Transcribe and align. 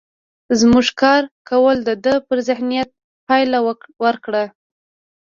زموږ 0.59 0.87
کار 1.01 1.23
کولو 1.49 1.81
د 1.89 1.91
ده 2.05 2.13
پر 2.27 2.37
ذهنيت 2.47 2.89
پايله 3.27 3.59
ورکړه. 4.05 4.43